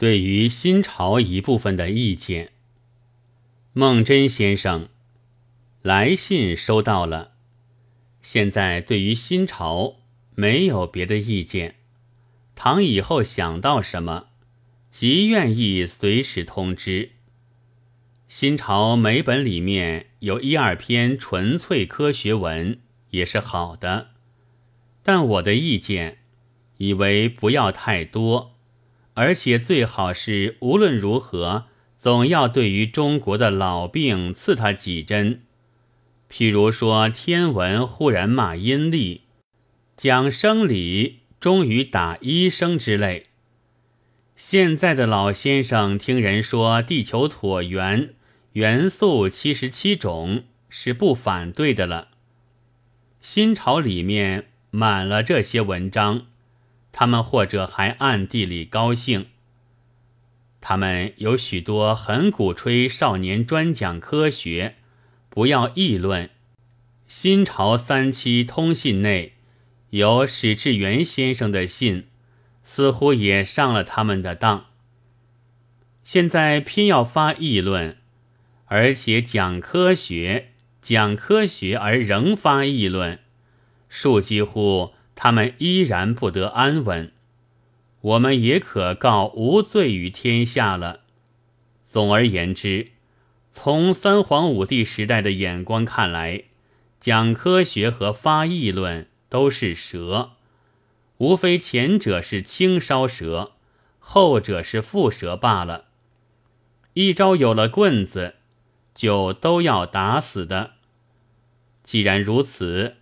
[0.00, 2.52] 对于新朝一部分的意见。
[3.74, 4.88] 孟真先生
[5.82, 7.32] 来信收到了，
[8.22, 9.96] 现在对于新朝
[10.34, 11.74] 没有别的意见。
[12.54, 14.28] 倘以后想到什么，
[14.90, 17.10] 极愿意随时通知。
[18.26, 22.80] 新朝每本里面有一二篇纯粹科学文，
[23.10, 24.12] 也是好的。
[25.02, 26.20] 但我的意见，
[26.78, 28.56] 以为不要太多，
[29.14, 31.66] 而且最好是无论如何。
[32.02, 35.40] 总要对于中国的老病刺他几针，
[36.30, 39.24] 譬如说天文忽然骂阴历，
[39.98, 43.26] 讲生理终于打医生之类。
[44.34, 48.14] 现在的老先生听人说地球椭圆，
[48.54, 52.08] 元素七十七种是不反对的了。
[53.20, 56.28] 新潮里面满了这些文章，
[56.92, 59.26] 他们或者还暗地里高兴。
[60.60, 64.76] 他们有许多很鼓吹少年专讲科学，
[65.28, 66.28] 不要议论。
[67.08, 69.32] 新朝三期通信内
[69.90, 72.06] 有史志源先生的信，
[72.62, 74.66] 似乎也上了他们的当。
[76.04, 77.96] 现在偏要发议论，
[78.66, 83.18] 而且讲科学，讲科学而仍发议论，
[83.88, 84.92] 数几乎
[85.22, 87.12] 他们依然不得安稳。
[88.00, 91.00] 我们也可告无罪于天下了。
[91.90, 92.92] 总而言之，
[93.52, 96.44] 从三皇五帝时代的眼光看来，
[96.98, 100.30] 讲科学和发议论都是蛇，
[101.18, 103.52] 无非前者是轻烧蛇，
[103.98, 105.88] 后者是蝮蛇罢了。
[106.94, 108.36] 一朝有了棍子，
[108.94, 110.76] 就都要打死的。
[111.82, 112.96] 既然如此，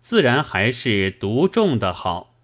[0.00, 2.34] 自然还是独种的好。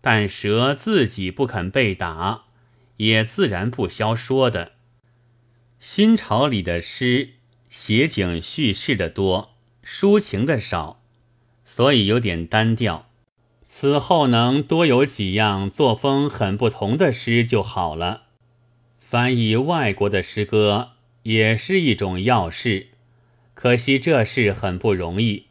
[0.00, 2.44] 但蛇自己不肯被打，
[2.96, 4.72] 也自然不消说的。
[5.78, 7.34] 新朝里的诗
[7.68, 9.54] 写景叙事的多，
[9.84, 11.02] 抒情的少，
[11.64, 13.10] 所以有点单调。
[13.66, 18.22] 此后能多有几样作风很不同的诗就好了。
[18.98, 20.92] 翻译外国的诗歌
[21.22, 22.88] 也是一种要事，
[23.54, 25.46] 可惜这事很不容易。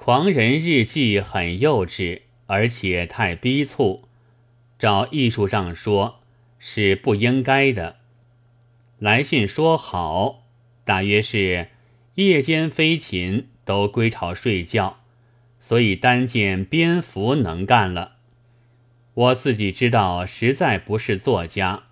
[0.00, 2.22] 狂人日记很幼稚。
[2.46, 4.08] 而且太逼促，
[4.78, 6.20] 照艺术上说
[6.58, 7.96] 是不应该的。
[8.98, 10.44] 来信说好，
[10.82, 11.68] 大约是
[12.14, 15.00] 夜间飞禽都归巢睡觉，
[15.60, 18.12] 所以单见蝙蝠能干了。
[19.12, 21.82] 我自己知道，实在不是作家。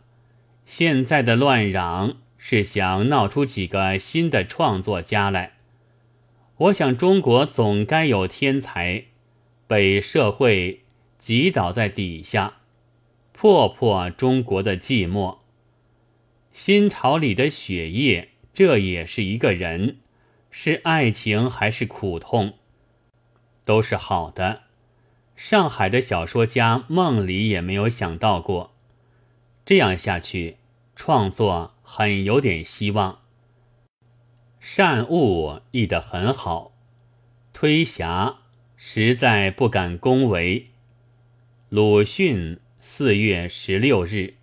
[0.64, 5.55] 现在的乱嚷是想闹出几个新的创作家来。
[6.58, 9.04] 我想中国总该有天才。
[9.68, 10.84] 被社会
[11.18, 12.58] 挤倒在底下，
[13.32, 15.38] 破破中国的寂寞。
[16.52, 19.96] 新朝里的血液，这也是一个人，
[20.52, 22.54] 是爱情还是苦痛，
[23.64, 24.62] 都是好的。
[25.34, 28.72] 上海的小说家梦里也没有想到过，
[29.64, 30.58] 这样下去，
[30.94, 33.18] 创作很有点希望。
[34.68, 36.72] 善恶译得很好，
[37.52, 38.38] 推侠。
[38.76, 40.64] 实在不敢恭维。
[41.68, 44.34] 鲁迅四月十六日。